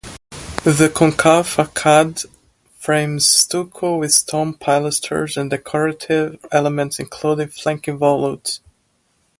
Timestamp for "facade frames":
1.45-3.27